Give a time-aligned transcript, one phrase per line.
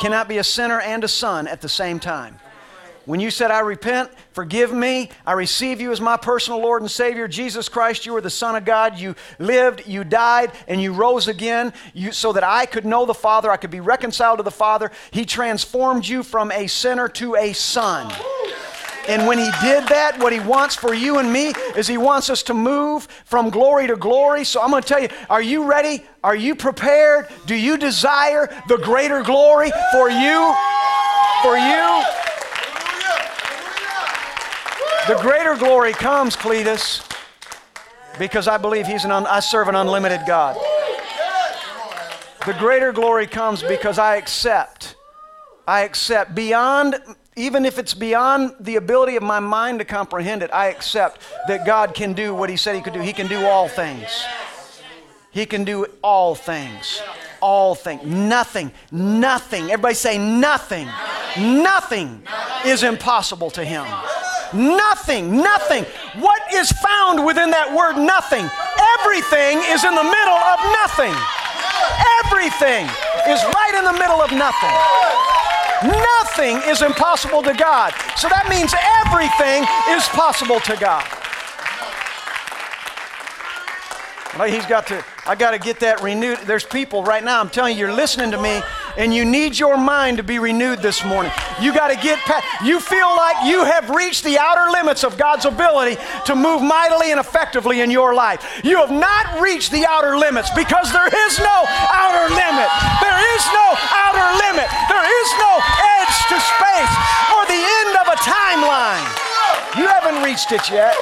[0.00, 2.40] cannot be a sinner and a son at the same time.
[3.04, 6.90] When you said, I repent, forgive me, I receive you as my personal Lord and
[6.90, 8.98] Savior, Jesus Christ, you are the Son of God.
[8.98, 13.14] You lived, you died, and you rose again you, so that I could know the
[13.14, 14.90] Father, I could be reconciled to the Father.
[15.10, 18.12] He transformed you from a sinner to a son.
[19.08, 22.30] And when He did that, what He wants for you and me is He wants
[22.30, 24.44] us to move from glory to glory.
[24.44, 26.04] So I'm going to tell you are you ready?
[26.22, 27.28] Are you prepared?
[27.46, 30.54] Do you desire the greater glory for you?
[31.42, 32.04] For you?
[35.08, 37.02] The greater glory comes, Cletus,
[38.18, 40.56] because I believe he's an un- I serve an unlimited God.
[42.46, 44.94] The greater glory comes because I accept.
[45.66, 46.96] I accept beyond,
[47.40, 51.64] even if it's beyond the ability of my mind to comprehend it, I accept that
[51.64, 53.00] God can do what He said He could do.
[53.00, 54.24] He can do all things.
[55.30, 57.00] He can do all things.
[57.40, 58.04] All things.
[58.04, 59.70] Nothing, nothing.
[59.70, 60.86] Everybody say nothing.
[61.38, 62.22] Nothing
[62.66, 63.86] is impossible to Him.
[64.52, 65.84] Nothing, nothing.
[66.20, 68.44] What is found within that word nothing?
[69.00, 71.14] Everything is in the middle of nothing.
[72.20, 72.84] Everything
[73.30, 74.74] is right in the middle of nothing.
[75.82, 77.92] Nothing is impossible to God.
[78.16, 78.72] So that means
[79.04, 79.62] everything
[79.94, 81.04] is possible to God.
[84.48, 86.38] He's got to, I got to get that renewed.
[86.38, 88.62] There's people right now, I'm telling you, you're listening to me,
[88.96, 91.32] and you need your mind to be renewed this morning.
[91.60, 95.16] You got to get past, you feel like you have reached the outer limits of
[95.16, 98.60] God's ability to move mightily and effectively in your life.
[98.64, 102.68] You have not reached the outer limits because there is no outer limit.
[103.00, 104.68] There is no outer limit.
[104.88, 105.52] There is no
[106.00, 106.94] edge to space
[107.34, 109.04] or the end of a timeline.
[109.76, 110.96] You haven't reached it yet.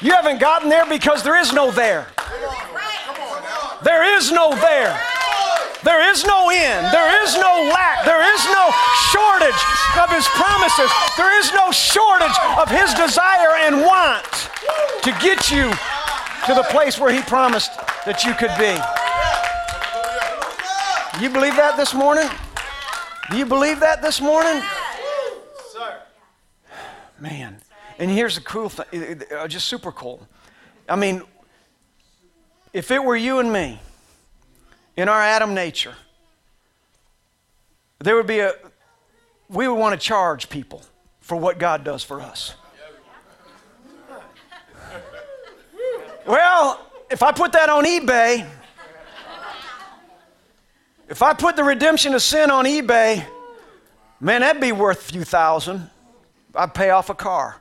[0.00, 2.06] You haven't gotten there because there is no there.
[3.82, 4.98] There is no there.
[5.82, 6.92] There is no end.
[6.92, 8.04] There is no lack.
[8.04, 8.70] There is no
[9.12, 9.62] shortage
[9.96, 10.90] of His promises.
[11.16, 14.24] There is no shortage of His desire and want
[15.02, 15.70] to get you
[16.46, 18.76] to the place where He promised that you could be.
[21.22, 22.28] You believe that this morning?
[23.30, 24.62] Do you believe that this morning?
[27.18, 27.60] Man.
[27.98, 30.26] And here's the cool thing, uh, just super cool.
[30.88, 31.22] I mean,
[32.72, 33.78] if it were you and me
[34.96, 35.94] in our Adam nature,
[37.98, 38.52] there would be a,
[39.48, 40.82] we would want to charge people
[41.20, 42.54] for what God does for us.
[46.26, 46.80] Well,
[47.10, 48.48] if I put that on eBay,
[51.08, 53.26] if I put the redemption of sin on eBay,
[54.20, 55.90] man, that'd be worth a few thousand.
[56.54, 57.60] I'd pay off a car.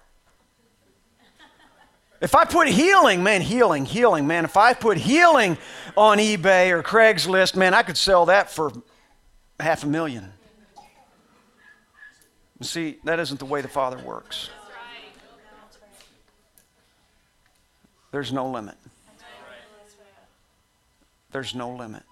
[2.22, 5.58] If I put healing, man, healing, healing, man, if I put healing
[5.96, 8.72] on eBay or Craigslist, man, I could sell that for
[9.60, 10.34] half a million.
[12.62, 14.50] See, that isn't the way the Father works.
[18.12, 18.76] There's no limit.
[21.32, 22.04] There's no limit.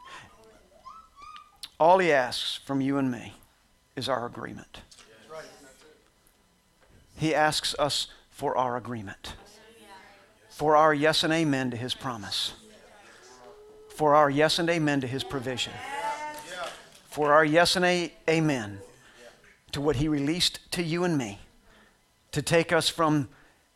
[1.80, 3.34] All He asks from you and me
[3.96, 4.82] is our agreement.
[7.18, 9.34] He asks us for our agreement
[10.58, 12.54] for our yes and amen to his promise,
[13.90, 15.72] for our yes and amen to his provision,
[17.12, 18.80] for our yes and a- amen
[19.72, 21.38] to what he released to you and me
[22.32, 23.30] to take us from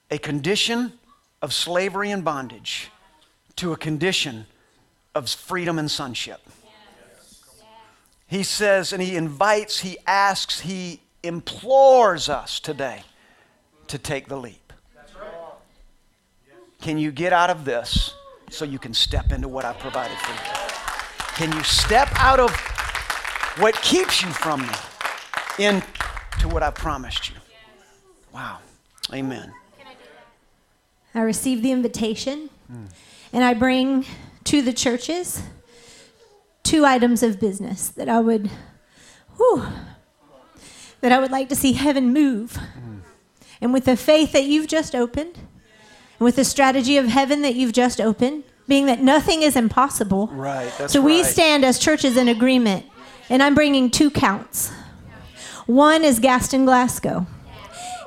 [0.10, 0.94] a condition
[1.44, 2.90] of slavery and bondage
[3.58, 4.48] to a condition
[5.14, 6.42] of freedom and sonship.
[8.26, 13.04] He says, and he invites, he asks, he implores us today
[13.86, 14.61] to take the leap.
[16.82, 18.16] Can you get out of this
[18.50, 20.62] so you can step into what I've provided for you?
[21.36, 22.52] Can you step out of
[23.60, 24.74] what keeps you from me
[25.60, 27.36] into what I've promised you?
[28.34, 28.58] Wow.
[29.14, 29.54] Amen.
[31.14, 32.50] I receive the invitation
[33.32, 34.06] and I bring
[34.46, 35.44] to the churches
[36.64, 38.50] two items of business that I would
[39.36, 39.66] whew,
[41.02, 42.54] that I would like to see heaven move.
[42.54, 43.02] Mm.
[43.60, 45.38] And with the faith that you've just opened,
[46.22, 50.28] with the strategy of heaven that you've just opened, being that nothing is impossible.
[50.28, 50.72] Right.
[50.88, 51.06] so right.
[51.06, 52.86] we stand as churches in agreement,
[53.28, 54.72] and I'm bringing two counts.
[55.66, 57.26] One is Gaston Glasgow.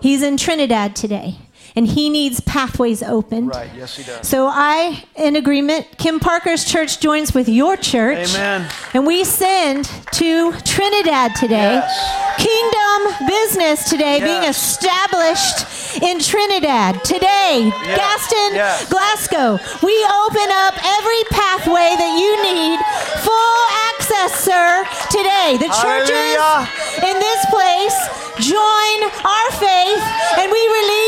[0.01, 1.39] He's in Trinidad today
[1.77, 3.49] and he needs pathways opened.
[3.49, 4.27] Right, yes, he does.
[4.27, 8.31] So I, in agreement, Kim Parker's church joins with your church.
[8.31, 8.71] Amen.
[8.93, 11.83] And we send to Trinidad today.
[11.83, 12.37] Yes.
[12.39, 14.23] Kingdom business today yes.
[14.23, 17.03] being established in Trinidad.
[17.03, 17.99] Today, yes.
[17.99, 19.59] Gaston, Glasgow.
[19.83, 19.95] We
[20.27, 22.79] open up every pathway that you need,
[23.23, 23.61] full
[23.91, 25.59] access sir, today.
[25.59, 26.71] The churches Hallelujah.
[27.03, 27.99] in this place
[28.43, 30.05] join our faith
[30.43, 31.04] and we release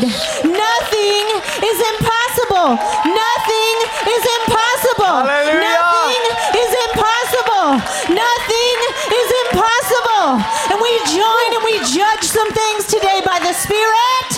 [0.00, 0.14] need.
[0.48, 1.24] Nothing
[1.62, 2.78] is impossible.
[3.06, 5.16] Nothing is impossible.
[5.26, 5.62] Hallelujah.
[5.62, 6.22] Nothing
[6.62, 7.68] is impossible.
[8.14, 8.78] Nothing
[9.12, 10.28] is impossible.
[10.72, 14.30] And we join and we judge some things today by the Spirit.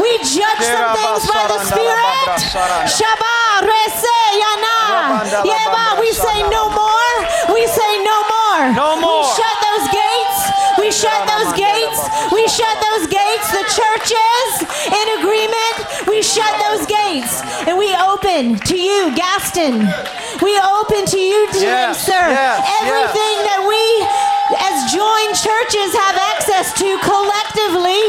[0.00, 2.26] We judge some things by the Spirit.
[2.88, 5.20] Shabbat, Rese, Yana.
[5.44, 7.16] Yeba, we say no more.
[7.52, 8.64] We say no more.
[8.72, 9.22] No more.
[9.22, 10.38] We shut those gates.
[10.78, 11.71] We shut those gates.
[12.32, 13.46] We shut those gates.
[13.52, 14.48] The churches
[14.88, 15.76] in agreement.
[16.08, 17.40] We shut those gates.
[17.68, 19.86] And we open to you, Gaston.
[20.42, 22.24] We open to you today, Yes, sir.
[22.28, 23.82] yes, Everything that we
[24.52, 28.02] as joined churches have access to collectively,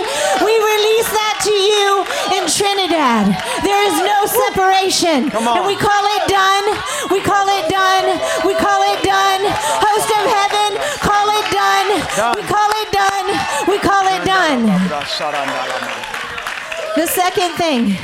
[0.43, 2.03] we release that to you
[2.35, 3.31] in Trinidad.
[3.63, 5.31] There is no separation.
[5.31, 6.65] And we call it done.
[7.13, 8.19] We call it done.
[8.43, 8.52] We
[14.21, 14.65] It done.
[16.95, 17.97] The second thing,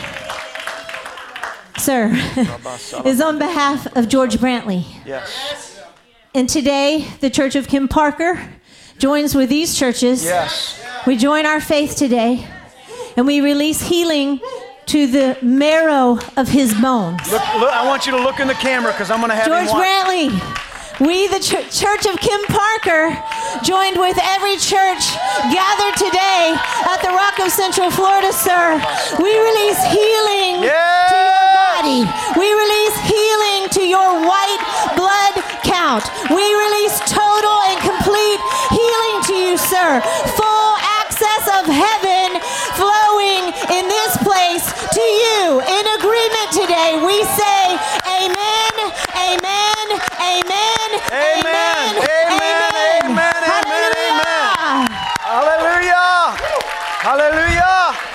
[1.77, 2.11] sir,
[3.05, 4.85] is on behalf of George Brantley.
[5.05, 5.79] Yes.
[6.33, 8.39] And today, the Church of Kim Parker
[8.97, 10.23] joins with these churches.
[10.23, 10.83] Yes.
[11.05, 12.47] We join our faith today,
[13.15, 14.39] and we release healing
[14.87, 17.31] to the marrow of his bones.
[17.31, 19.45] Look, look, I want you to look in the camera because I'm going to have
[19.45, 19.69] George.
[19.69, 20.29] Brantley,
[20.99, 23.15] we, the Ch- Church of Kim Parker,
[23.63, 25.15] joined with every church
[25.47, 26.55] gathered today
[26.91, 28.75] at the Rock of Central Florida, sir.
[29.19, 32.01] We release healing to your body.
[32.35, 34.63] We release healing to your white
[34.99, 36.03] blood count.
[36.29, 40.03] We release total and complete healing to you, sir.
[40.35, 42.43] Full access of heaven
[42.75, 45.63] flowing in this place to you.
[45.63, 47.63] In agreement today, we say,
[48.19, 48.75] Amen,
[49.15, 49.58] Amen,
[50.17, 52.73] Amen, Amen, amen,
[53.05, 54.49] amen, amen, Hallelujah.
[55.21, 56.33] Hallelujah.
[57.05, 58.09] Hallelujah.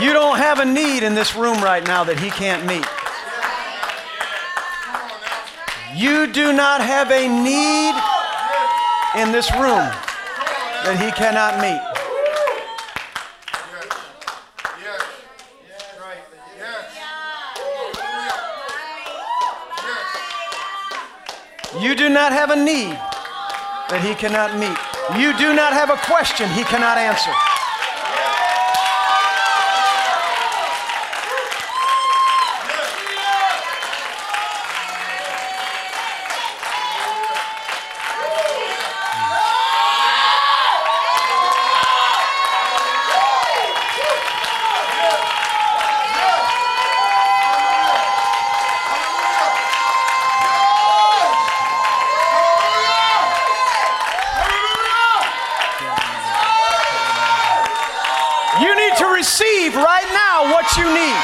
[0.00, 2.86] You don't have a need in this room right now that he can't meet.
[5.94, 7.94] You do not have a need
[9.20, 9.92] in this room
[10.84, 11.80] that he cannot meet.
[21.82, 22.92] You do not have a need
[23.88, 24.76] that he cannot meet.
[25.20, 27.32] You do not have a question he cannot answer.
[59.22, 61.18] Receive right now what you need.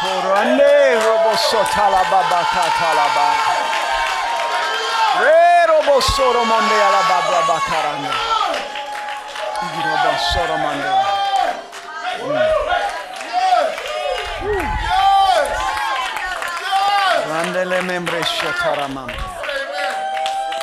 [0.00, 0.72] Korande
[1.04, 3.06] robo sotala baba katala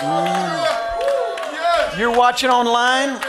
[0.04, 1.98] Mm.
[1.98, 3.20] You're watching online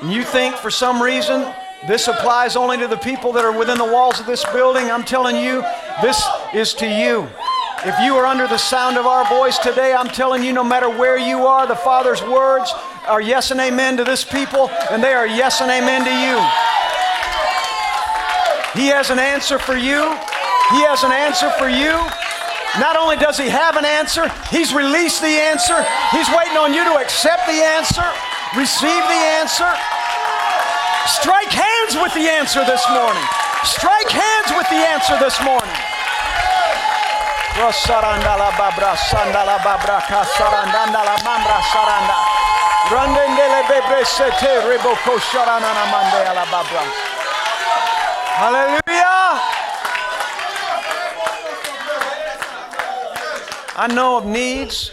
[0.00, 1.52] and you think for some reason
[1.86, 4.90] this applies only to the people that are within the walls of this building.
[4.90, 5.62] I'm telling you,
[6.02, 6.22] this
[6.54, 7.28] is to you.
[7.82, 10.90] If you are under the sound of our voice today, I'm telling you, no matter
[10.90, 12.74] where you are, the Father's words
[13.08, 16.36] are yes and amen to this people, and they are yes and amen to you.
[18.76, 19.96] He has an answer for you.
[20.76, 21.96] He has an answer for you.
[22.76, 25.80] Not only does he have an answer, he's released the answer.
[26.12, 28.04] He's waiting on you to accept the answer,
[28.60, 29.72] receive the answer.
[31.08, 33.24] Strike hands with the answer this morning.
[33.64, 35.59] Strike hands with the answer this morning.
[37.60, 40.00] Rosarandala babra sandala babra
[41.68, 42.18] saranda.
[43.68, 46.82] Bebre sete reboko sharanana mandela babra.
[48.40, 49.40] Hallelujah.
[53.76, 54.90] I know of needs.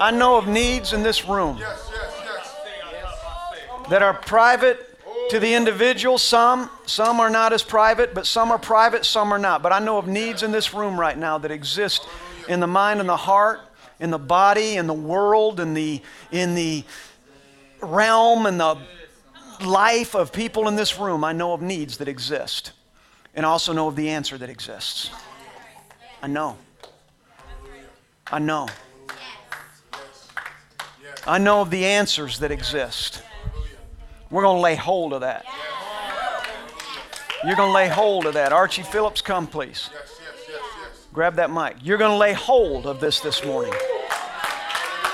[0.00, 3.90] I know of needs in this room Yes, yes, yes.
[3.90, 4.89] that are private
[5.30, 6.18] to the individual.
[6.18, 9.62] Some, some are not as private, but some are private, some are not.
[9.62, 12.06] But I know of needs in this room right now that exist
[12.48, 13.60] in the mind and the heart,
[14.00, 16.84] in the body, in the world, in the in the
[17.80, 18.76] realm and the
[19.64, 21.22] life of people in this room.
[21.22, 22.72] I know of needs that exist.
[23.34, 25.10] And I also know of the answer that exists.
[26.22, 26.56] I know.
[28.32, 28.68] I know.
[31.24, 33.22] I know of the answers that exist.
[34.30, 35.44] We're going to lay hold of that.
[37.44, 38.52] You're going to lay hold of that.
[38.52, 39.90] Archie Phillips, come please.
[39.92, 41.06] Yes, yes, yes, yes.
[41.12, 41.76] Grab that mic.
[41.82, 43.72] You're going to lay hold of this this morning.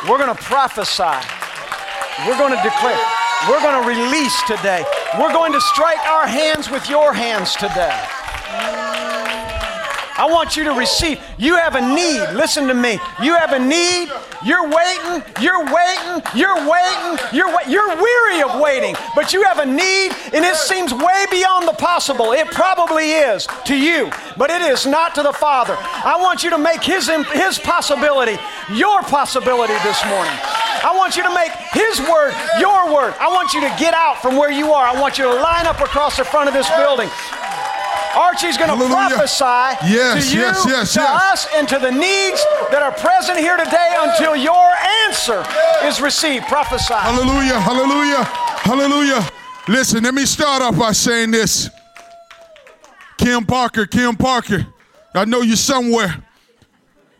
[0.09, 1.27] We're going to prophesy.
[2.27, 3.01] We're going to declare.
[3.49, 4.85] We're going to release today.
[5.19, 7.97] We're going to strike our hands with your hands today.
[10.19, 11.21] I want you to receive.
[11.39, 12.33] You have a need.
[12.35, 12.99] Listen to me.
[13.23, 14.09] You have a need.
[14.45, 15.23] You're waiting.
[15.41, 16.23] You're waiting.
[16.35, 17.19] You're waiting.
[17.33, 21.25] You're wa- you're weary of waiting, but you have a need, and it seems way
[21.31, 22.33] beyond the possible.
[22.33, 25.77] It probably is to you, but it is not to the Father.
[25.79, 28.39] I want you to make His His possibility
[28.73, 30.33] your possibility this morning.
[30.85, 33.15] I want you to make His word your word.
[33.19, 34.87] I want you to get out from where you are.
[34.87, 37.09] I want you to line up across the front of this building.
[38.17, 39.45] Archie's going to prophesy
[39.93, 43.57] Yes, to you, yes, yes, to us, and to the needs that are present here
[43.57, 44.73] today until your
[45.07, 45.45] answer
[45.85, 46.47] is received.
[46.47, 46.95] Prophesy.
[46.95, 48.25] Hallelujah, hallelujah,
[48.65, 49.29] hallelujah.
[49.69, 51.69] Listen, let me start off by saying this.
[53.19, 54.67] Kim Parker, Kim Parker,
[55.15, 56.15] I know you're somewhere,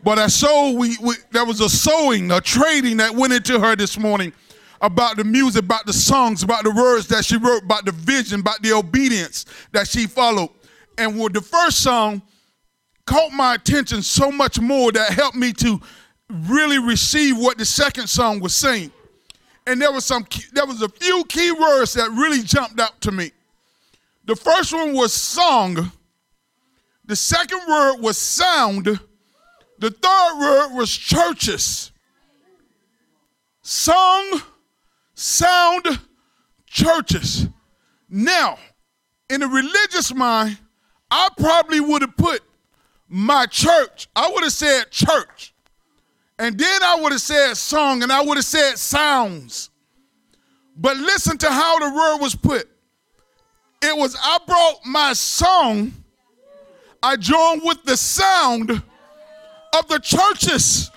[0.03, 3.75] but I saw we, we there was a sowing, a trading that went into her
[3.75, 4.33] this morning
[4.81, 8.39] about the music, about the songs, about the words that she wrote, about the vision,
[8.39, 10.49] about the obedience that she followed.
[10.97, 12.21] And with the first song,
[13.05, 15.79] caught my attention so much more that helped me to
[16.29, 18.91] really receive what the second song was saying.
[19.65, 23.11] And there was some there was a few key words that really jumped out to
[23.11, 23.31] me.
[24.25, 25.91] The first one was song.
[27.05, 28.85] The second word was sound.
[29.79, 31.91] The third word was churches.
[33.61, 34.41] Song,
[35.13, 35.99] sound,
[36.65, 37.47] churches.
[38.09, 38.57] Now,
[39.29, 40.57] in the religious mind,
[41.09, 42.41] I probably would have put
[43.09, 45.53] my church, I would have said church.
[46.39, 49.69] And then I would have said song and I would have said sounds.
[50.75, 52.69] But listen to how the word was put.
[53.81, 55.93] It was, I brought my song,
[57.01, 60.91] I joined with the sound of the churches.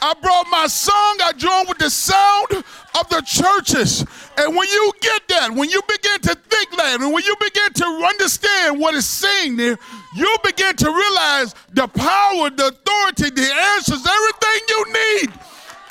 [0.00, 2.64] I brought my song, I joined with the sound
[2.98, 4.04] of the churches.
[4.36, 7.72] And when you get that, when you begin to think that, and when you begin
[7.72, 9.78] to understand what is saying there,
[10.14, 15.28] you begin to realize the power, the authority, the answers, everything you need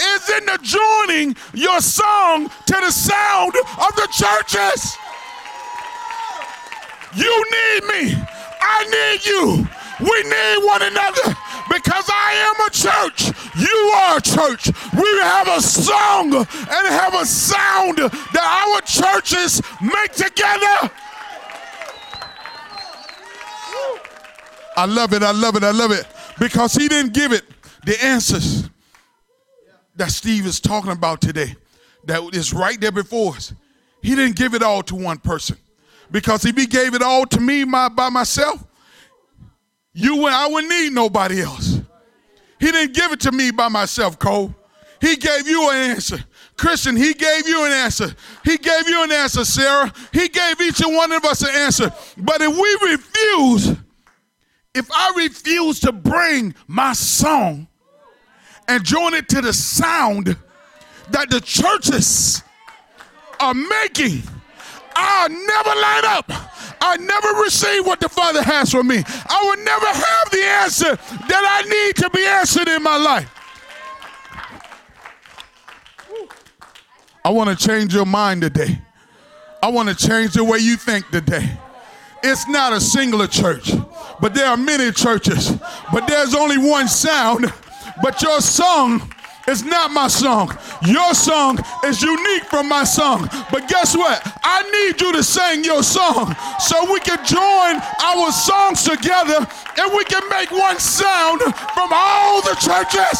[0.01, 4.97] is in the joining your song to the sound of the churches.
[7.15, 8.23] You need me.
[8.61, 9.67] I need you.
[9.99, 11.35] We need one another
[11.71, 13.31] because I am a church.
[13.57, 14.71] You are a church.
[14.93, 20.91] We have a song and have a sound that our churches make together.
[24.77, 25.23] I love it.
[25.23, 25.63] I love it.
[25.63, 26.05] I love it
[26.39, 27.43] because he didn't give it
[27.85, 28.69] the answers
[29.95, 31.55] that Steve is talking about today,
[32.05, 33.53] that is right there before us.
[34.01, 35.57] He didn't give it all to one person
[36.11, 38.63] because if he gave it all to me my, by myself,
[39.95, 41.79] you would I wouldn't need nobody else.
[42.59, 44.53] He didn't give it to me by myself, Cole.
[45.01, 46.23] He gave you an answer.
[46.57, 48.15] Christian, he gave you an answer.
[48.43, 49.91] He gave you an answer, Sarah.
[50.11, 51.91] He gave each and one of us an answer.
[52.17, 53.77] But if we refuse,
[54.73, 57.67] if I refuse to bring my song
[58.67, 60.37] and join it to the sound
[61.11, 62.43] that the churches
[63.39, 64.23] are making,
[64.95, 66.31] I'll never line up.
[66.85, 69.03] I never receive what the Father has for me.
[69.07, 70.95] I will never have the answer
[71.27, 73.31] that I need to be answered in my life.
[77.23, 78.79] I want to change your mind today.
[79.63, 81.57] I want to change the way you think today.
[82.21, 83.71] It's not a singular church,
[84.21, 85.57] but there are many churches,
[85.91, 87.51] but there's only one sound.
[88.03, 89.11] But your song
[89.47, 90.57] is not my song.
[90.85, 93.29] Your song is unique from my song.
[93.51, 94.21] But guess what?
[94.43, 99.45] I need you to sing your song so we can join our songs together
[99.77, 103.19] and we can make one sound from all the churches.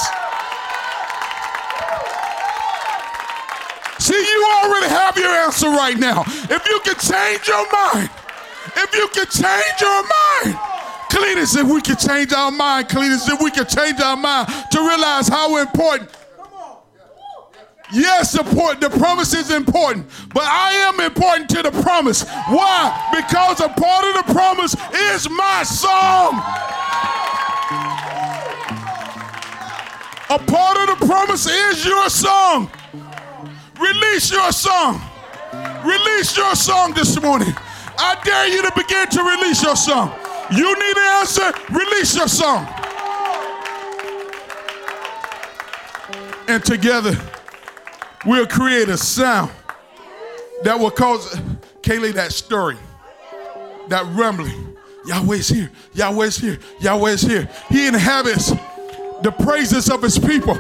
[4.00, 6.24] See, you already have your answer right now.
[6.28, 8.10] If you can change your mind,
[8.78, 10.75] if you can change your mind,
[11.10, 14.80] Cletus, if we can change our mind, Cletus, if we can change our mind to
[14.80, 16.10] realize how important.
[17.94, 18.82] Yes, important.
[18.82, 22.24] the promise is important, but I am important to the promise.
[22.50, 23.12] Why?
[23.16, 24.76] Because a part of the promise
[25.14, 26.42] is my song.
[30.28, 32.72] A part of the promise is your song.
[33.80, 35.00] Release your song.
[35.86, 37.54] Release your song this morning.
[37.98, 40.12] I dare you to begin to release your song.
[40.52, 42.68] You need an answer, release your song.
[46.48, 47.18] And together,
[48.26, 49.52] we'll create a sound
[50.64, 51.36] that will cause
[51.82, 52.78] Kaylee that stirring,
[53.88, 54.78] that rumbling.
[55.08, 57.50] Yahweh's here, Yahweh's here, Yahweh's here.
[57.70, 58.50] He inhabits
[59.22, 60.56] the praises of his people.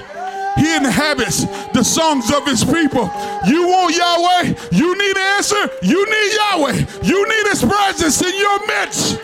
[0.56, 3.12] He inhabits the songs of his people.
[3.46, 4.56] You want Yahweh?
[4.72, 5.70] You need an answer?
[5.84, 6.86] You need Yahweh.
[7.04, 9.20] You need his presence in your midst.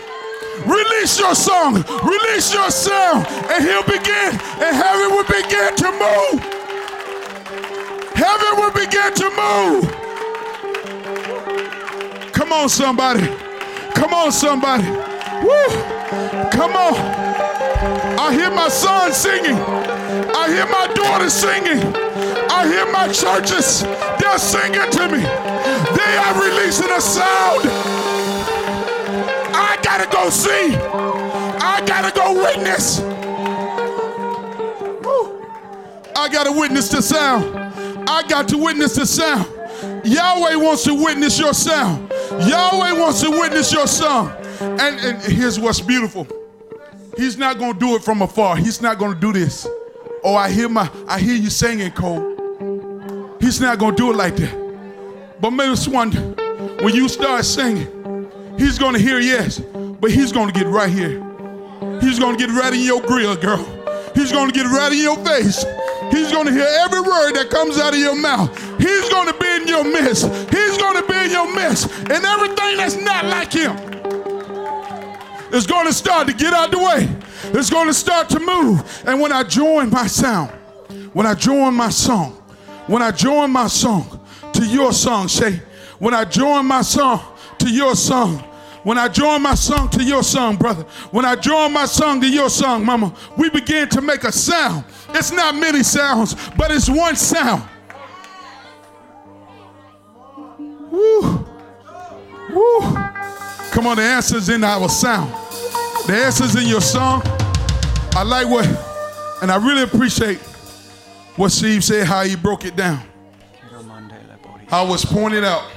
[0.66, 4.30] Release your song, release your sound, and he'll begin,
[4.62, 6.40] and heaven will begin to move.
[8.14, 9.90] Heaven will begin to move.
[12.32, 13.26] Come on, somebody.
[13.94, 14.88] Come on, somebody.
[15.42, 15.68] Woo!
[16.52, 16.94] Come on.
[18.18, 19.56] I hear my son singing.
[19.56, 21.82] I hear my daughter singing.
[22.50, 23.82] I hear my churches.
[24.20, 25.22] They're singing to me.
[25.96, 28.01] They are releasing a sound.
[29.54, 30.74] I gotta go see.
[30.76, 33.00] I gotta go witness.
[35.04, 35.44] Woo.
[36.16, 37.56] I gotta witness the sound.
[38.08, 39.46] I got to witness the sound.
[40.04, 42.10] Yahweh wants to witness your sound.
[42.30, 44.30] Yahweh wants to witness your song.
[44.60, 46.26] And, and here's what's beautiful.
[47.16, 48.56] He's not gonna do it from afar.
[48.56, 49.66] He's not gonna do this.
[50.24, 53.36] Oh, I hear my I hear you singing, Cole.
[53.40, 54.62] He's not gonna do it like that.
[55.40, 57.86] But it's one when you start singing,
[58.58, 59.58] he's gonna hear yes,
[60.00, 61.20] but he's gonna get right here.
[62.00, 63.64] He's gonna get right in your grill, girl.
[64.14, 65.64] He's gonna get right in your face.
[66.12, 68.50] He's going to hear every word that comes out of your mouth.
[68.78, 70.26] He's going to be in your midst.
[70.50, 71.88] He's going to be in your midst.
[72.00, 73.74] And everything that's not like him
[75.54, 77.08] is going to start to get out the way.
[77.58, 79.02] It's going to start to move.
[79.06, 80.50] And when I join my sound,
[81.14, 82.32] when I join my song,
[82.88, 84.20] when I join my song
[84.52, 85.62] to your song, say,
[85.98, 87.20] when I join my song
[87.62, 88.38] to your song,
[88.82, 92.28] when I join my song to your song, brother, when I join my song to
[92.28, 94.84] your song, mama, we begin to make a sound.
[95.10, 97.62] It's not many sounds, but it's one sound.
[100.58, 101.46] Woo.
[102.50, 102.80] Woo.
[103.70, 105.32] Come on, the answer's in our sound.
[106.06, 107.22] The answer's in your song.
[108.14, 108.66] I like what,
[109.40, 110.38] and I really appreciate
[111.36, 113.00] what Steve said, how he broke it down.
[114.66, 115.71] How it was pointed out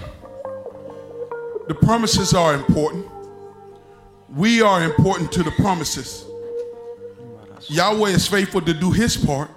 [1.68, 3.08] the promises are important.
[4.30, 6.26] We are important to the promises.
[7.68, 9.50] Yahweh is faithful to do his part,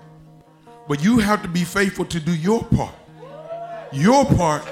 [0.89, 2.95] but you have to be faithful to do your part.
[3.93, 4.67] Your part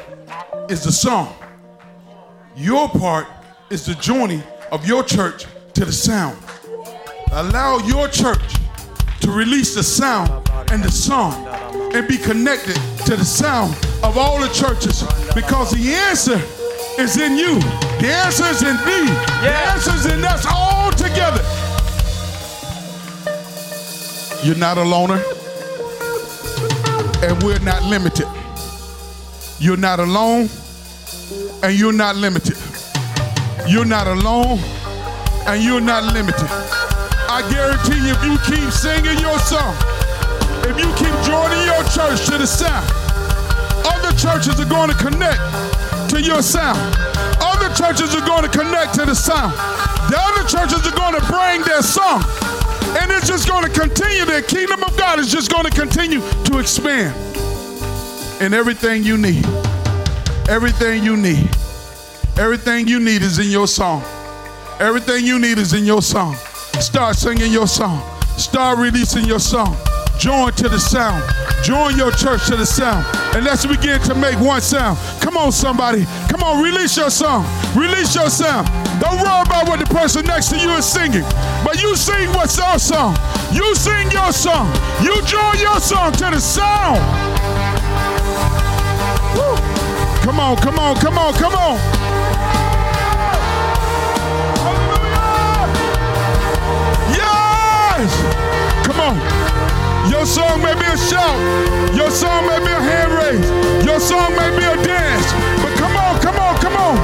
[0.71, 1.35] is the song.
[2.57, 3.27] Your part
[3.69, 5.45] is the joining of your church
[5.75, 6.39] to the sound.
[7.33, 8.55] Allow your church
[9.21, 10.31] to release the sound
[10.71, 11.47] and the song
[11.95, 15.03] and be connected to the sound of all the churches
[15.35, 16.41] because the answer
[16.99, 17.59] is in you.
[18.01, 19.07] The answer is in me.
[19.07, 19.41] Yeah.
[19.43, 21.43] The answer is in us all together.
[24.45, 25.23] You're not a loner,
[27.23, 28.29] and we're not limited.
[29.59, 30.49] You're not alone,
[31.63, 32.57] and you're not limited.
[33.67, 34.59] You're not alone,
[35.47, 36.49] and you're not limited.
[37.29, 39.75] I guarantee you, if you keep singing your song,
[40.65, 42.89] if you keep joining your church to the sound,
[43.85, 45.41] other churches are going to connect
[46.17, 46.79] to your sound.
[47.41, 49.53] Other churches are going to connect to the sound.
[50.11, 52.23] The other churches are going to bring their song.
[52.99, 54.25] And it's just going to continue.
[54.25, 57.15] The kingdom of God is just going to continue to expand.
[58.41, 59.45] And everything you need,
[60.49, 61.49] everything you need,
[62.39, 64.03] everything you need is in your song.
[64.79, 66.35] Everything you need is in your song.
[66.81, 68.03] Start singing your song.
[68.39, 69.77] Start releasing your song.
[70.19, 71.23] Join to the sound.
[71.63, 73.05] Join your church to the sound.
[73.35, 74.99] And let's begin to make one sound.
[75.21, 76.07] Come on, somebody.
[76.29, 77.45] Come on, release your song.
[77.75, 78.67] Release your sound.
[79.01, 81.25] Don't worry about what the person next to you is singing.
[81.65, 83.17] But you sing what's our song.
[83.53, 84.73] You sing your song.
[85.03, 87.01] You join your song to the sound.
[89.37, 89.57] Woo.
[90.25, 92.16] Come on, come on, come on, come on.
[100.11, 101.37] Your song may be a shout.
[101.95, 103.85] Your song may be a hand raise.
[103.85, 105.27] Your song may be a dance.
[105.63, 106.97] But come on, come on, come on.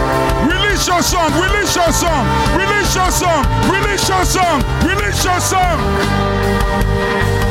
[0.48, 1.32] Release your song.
[1.40, 2.24] Release your song.
[2.56, 3.44] Release your song.
[3.70, 4.62] Release your song.
[6.82, 7.41] Hallelujah!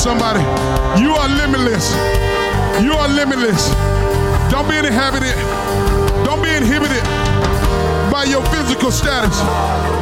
[0.00, 0.40] Somebody.
[0.96, 1.92] You are limitless.
[2.80, 3.68] You are limitless.
[4.48, 5.36] Don't be inhibited.
[6.24, 7.04] Don't be inhibited
[8.08, 9.36] by your physical status.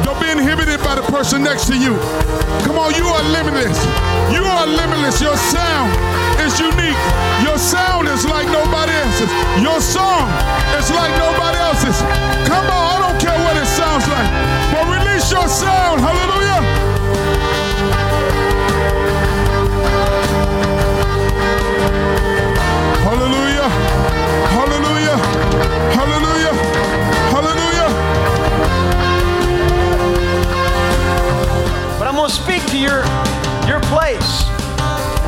[0.07, 1.99] Don't be inhibited by the person next to you.
[2.63, 3.75] Come on, you are limitless.
[4.31, 5.19] You are limitless.
[5.19, 5.91] Your sound
[6.47, 7.01] is unique.
[7.43, 9.29] Your sound is like nobody else's.
[9.59, 10.31] Your song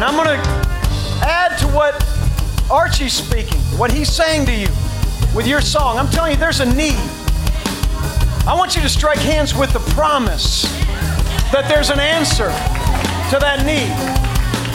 [0.01, 0.47] And I'm going to
[1.21, 1.93] add to what
[2.71, 4.67] Archie's speaking, what he's saying to you
[5.35, 5.99] with your song.
[5.99, 6.97] I'm telling you, there's a need.
[8.49, 10.63] I want you to strike hands with the promise
[11.53, 12.49] that there's an answer
[13.29, 13.93] to that need.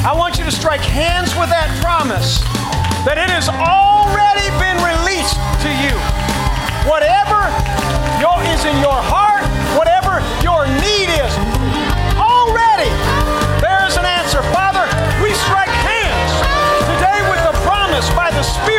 [0.06, 2.38] I want you to strike hands with that promise
[3.02, 5.34] that it has already been released
[5.66, 5.98] to you.
[6.86, 7.50] Whatever
[8.22, 9.42] your, is in your heart,
[9.74, 11.55] whatever your need is,
[18.36, 18.75] the Spirit.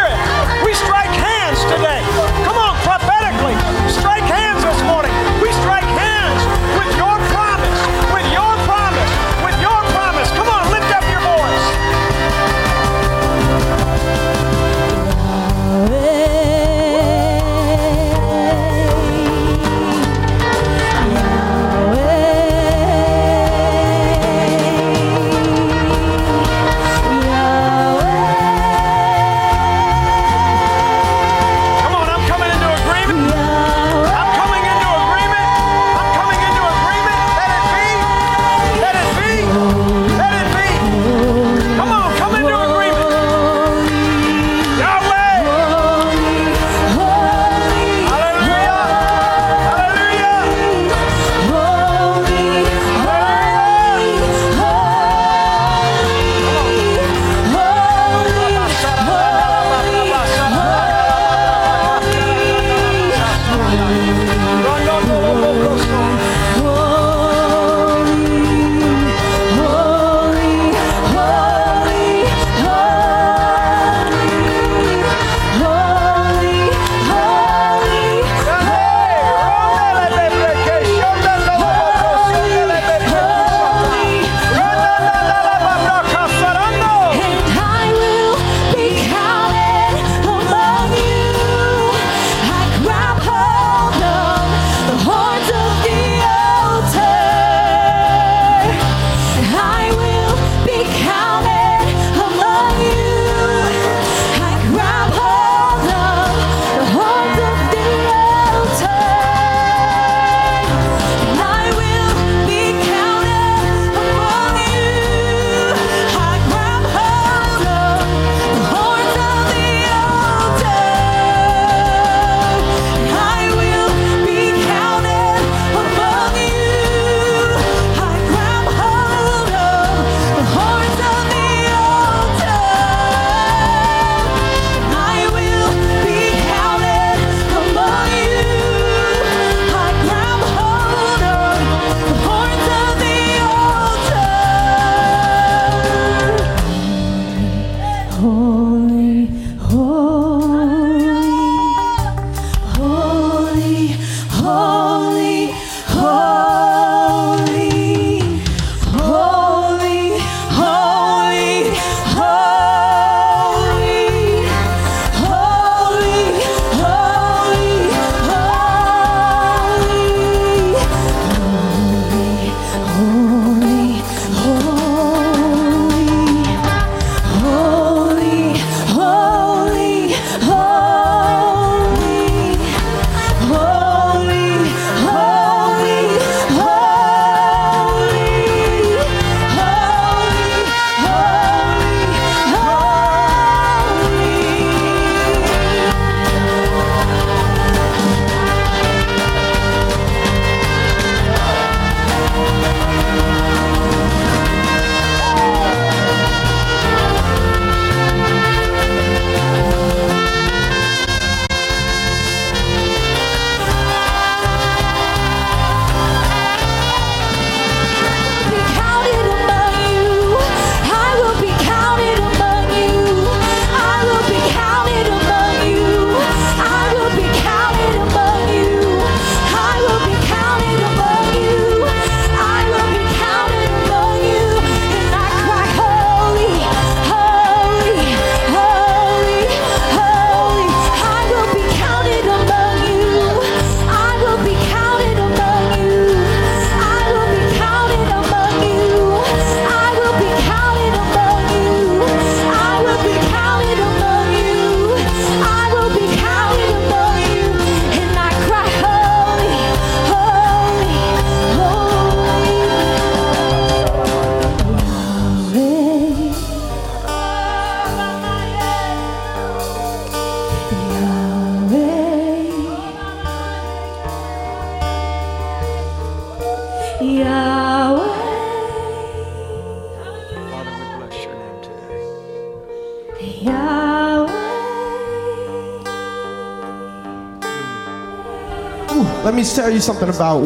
[289.47, 290.39] Let tell you something about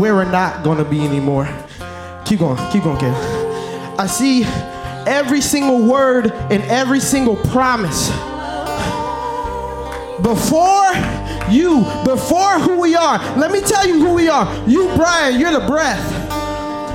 [0.00, 1.48] where we're not gonna be anymore.
[2.24, 3.14] Keep going, keep going, kid.
[3.98, 4.44] I see
[5.06, 8.08] every single word and every single promise.
[10.22, 10.92] Before
[11.50, 14.46] you, before who we are, let me tell you who we are.
[14.68, 16.02] You, Brian, you're the breath.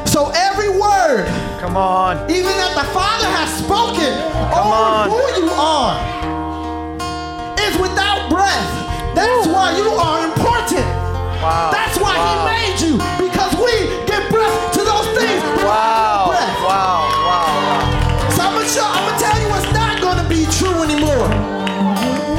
[0.07, 1.25] So every word,
[1.59, 2.29] Come on.
[2.29, 4.13] even that the Father has spoken
[4.53, 5.09] Come over on.
[5.09, 5.95] who you are,
[7.67, 8.71] is without breath.
[9.15, 9.94] That's why you are important.
[11.55, 11.71] Wow.
[11.71, 12.27] That's why wow.
[12.27, 13.71] He made you, because we
[14.03, 15.39] give breath to those things.
[15.63, 16.27] Wow.
[16.27, 16.59] breath.
[16.59, 17.07] Wow.
[17.07, 18.27] Wow.
[18.35, 21.31] So I'm gonna show, I'm gonna tell you what's not gonna be true anymore.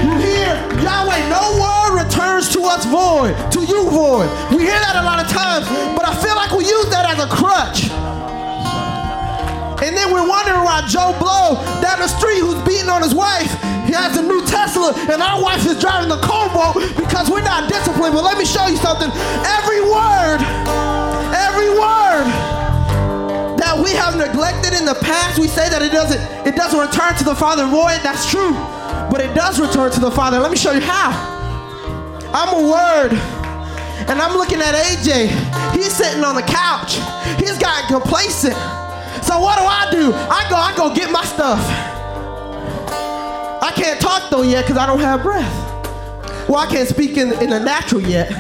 [0.05, 0.53] You hear
[0.85, 4.29] Yahweh, no word returns to us void, to you void.
[4.53, 5.65] We hear that a lot of times,
[5.97, 7.89] but I feel like we use that as a crutch.
[9.81, 13.49] And then we're wondering why Joe Blow down the street who's beating on his wife,
[13.97, 18.13] has a new Tesla, and our wife is driving the Cobalt because we're not disciplined.
[18.13, 19.09] But let me show you something.
[19.43, 20.41] Every word,
[21.33, 22.29] every word
[23.57, 27.17] that we have neglected in the past, we say that it doesn't, it doesn't return
[27.17, 28.05] to the Father void.
[28.05, 28.53] That's true.
[29.09, 30.39] But it does return to the Father.
[30.39, 31.11] Let me show you how.
[32.37, 33.17] I'm a word.
[34.09, 35.33] And I'm looking at AJ.
[35.75, 37.01] He's sitting on the couch.
[37.41, 38.55] He's gotten complacent.
[39.25, 40.13] So what do I do?
[40.13, 41.96] I go, I go get my stuff.
[43.63, 45.53] I can't talk though yet because I don't have breath.
[46.49, 48.31] Well, I can't speak in, in the natural yet.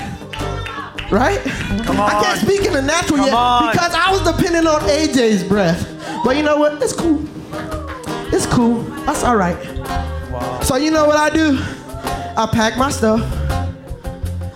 [1.10, 1.40] Right?
[1.84, 2.10] Come on.
[2.10, 3.72] I can't speak in the natural Come yet on.
[3.72, 5.92] because I was depending on AJ's breath.
[6.24, 6.82] But you know what?
[6.82, 7.22] It's cool.
[8.32, 8.82] It's cool.
[9.06, 9.56] That's all right.
[10.64, 11.58] So you know what I do?
[12.36, 13.20] I pack my stuff.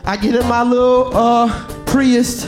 [0.04, 2.44] I get in my little uh, Prius.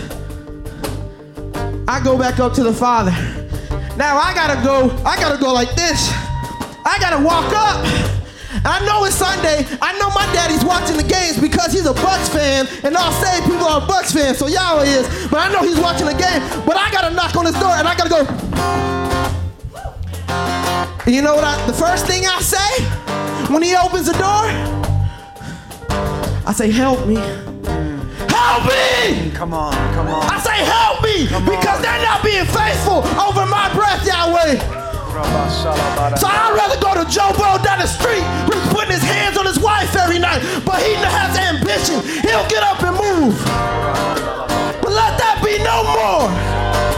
[1.88, 3.12] I go back up to the Father.
[3.96, 4.90] Now I gotta go.
[5.04, 6.10] I gotta go like this.
[6.92, 7.80] I gotta walk up.
[8.68, 9.64] I know it's Sunday.
[9.80, 13.46] I know my daddy's watching the games because he's a Bucs fan, and all saved
[13.46, 15.08] people are Bucs fans, so y'all is.
[15.30, 16.42] But I know he's watching the game.
[16.66, 18.20] But I gotta knock on his door, and I gotta go.
[21.06, 21.44] And you know what?
[21.44, 22.84] I, the first thing I say
[23.48, 24.44] when he opens the door,
[26.44, 27.16] I say, "Help me,
[28.28, 29.72] help me." Come on.
[29.96, 30.28] Come on.
[30.28, 34.81] I say, help me, because they're not being faithful over my breath, Yahweh.
[35.12, 39.44] So I'd rather go to Joe Blow down the street who's putting his hands on
[39.44, 42.00] his wife every night, but he has ambition.
[42.24, 43.36] He'll get up and move.
[44.80, 46.32] But let that be no more.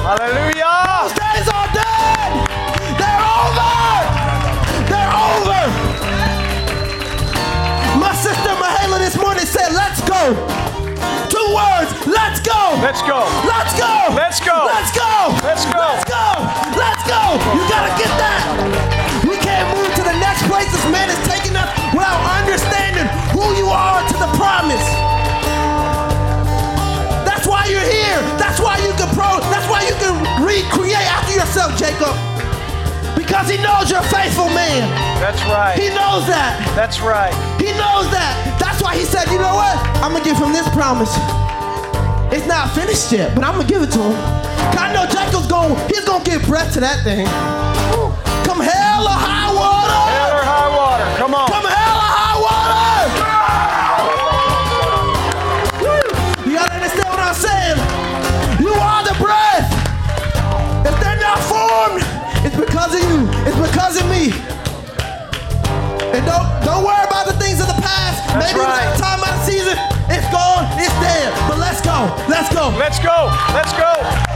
[0.07, 0.79] Hallelujah.
[0.95, 2.39] Those days are dead.
[3.03, 3.75] They're over.
[4.87, 5.67] They're over.
[7.99, 10.54] My sister Mahela this morning said, let's go.
[12.85, 13.17] Two words, let's go.
[13.49, 13.89] Let's go.
[14.13, 14.45] Let's go!
[14.45, 14.61] Let's go.
[14.69, 15.09] Let's go!
[15.41, 15.81] Let's go.
[15.81, 16.21] Let's go!
[16.77, 17.23] Let's go!
[17.57, 18.45] You gotta get that!
[19.25, 23.57] We can't move to the next place this man is taking us without understanding who
[23.57, 24.85] you are to the promise.
[27.25, 28.21] That's why you're here.
[28.37, 29.41] That's why you can pro.
[29.49, 32.13] That's why you can recreate after yourself, Jacob.
[33.17, 34.85] Because he knows you're a faithful man.
[35.25, 35.81] That's right.
[35.81, 36.61] He knows that.
[36.77, 37.33] That's right.
[37.57, 38.61] He knows that.
[38.61, 39.73] That's why he said, you know what?
[40.05, 41.17] I'm gonna give him this promise.
[42.35, 44.13] It's not finished yet, but I'm gonna give it to him.
[44.13, 47.27] 'Cause I know Jacob's going, he's gonna give breath to that thing.
[48.45, 50.01] Come hell or high water.
[50.11, 51.07] Hell or high water.
[51.17, 51.47] Come on.
[51.49, 52.75] Come hell or high water.
[56.45, 57.79] You gotta understand what I'm saying.
[58.59, 59.69] You are the breath.
[60.91, 62.03] If they're not formed,
[62.45, 63.29] it's because of you.
[63.47, 64.35] It's because of me.
[66.13, 68.19] And don't don't worry about the things of the past.
[68.35, 68.85] That's Maybe right.
[68.87, 71.31] next time out of season, it's gone, it's there.
[71.49, 72.11] But let's go.
[72.29, 72.69] Let's go.
[72.79, 73.31] Let's go.
[73.55, 74.34] Let's go.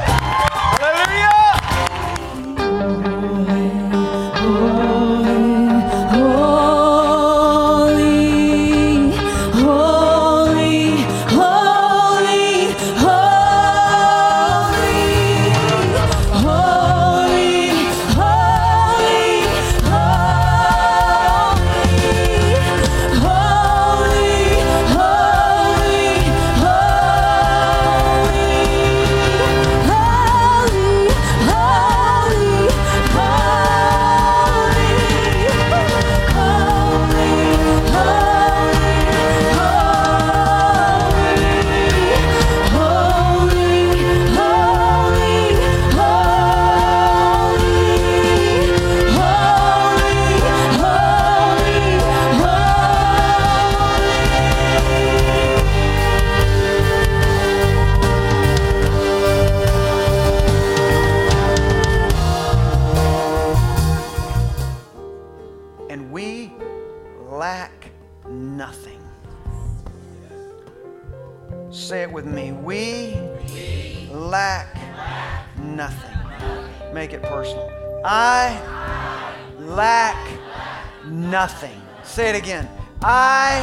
[82.19, 82.69] Say it again.
[83.01, 83.63] I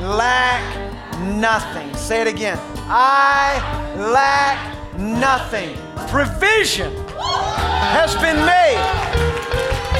[0.00, 1.94] lack nothing.
[1.94, 2.58] Say it again.
[2.88, 3.60] I
[3.94, 5.76] lack nothing.
[6.08, 8.80] Provision has been made.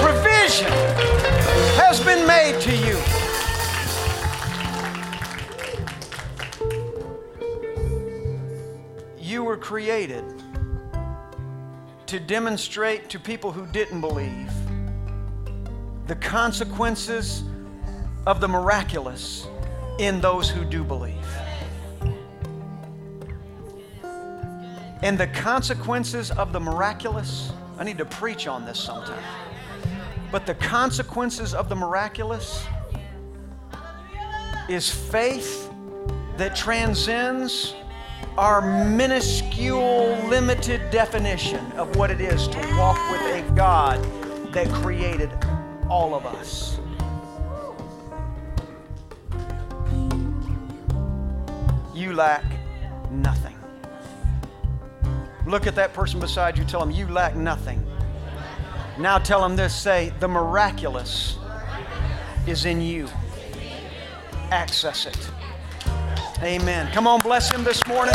[0.01, 0.73] Provision
[1.77, 2.99] has been made to you.
[9.21, 10.25] You were created
[12.07, 14.51] to demonstrate to people who didn't believe
[16.07, 17.45] the consequences
[18.27, 19.47] of the miraculous
[19.99, 21.27] in those who do believe.
[25.03, 29.23] And the consequences of the miraculous, I need to preach on this sometime.
[30.33, 32.65] But the consequences of the miraculous
[34.69, 35.71] is faith
[36.39, 37.75] that transcends
[38.39, 44.03] our minuscule, limited definition of what it is to walk with a God
[44.53, 45.31] that created
[45.89, 46.81] all of us.
[52.05, 52.45] You lack
[53.11, 53.57] nothing.
[55.47, 57.83] Look at that person beside you, tell them, You lack nothing.
[58.99, 61.39] Now tell them this say, The miraculous
[62.47, 63.09] is in you.
[64.51, 65.31] Access it.
[66.43, 66.93] Amen.
[66.93, 68.15] Come on, bless him this morning.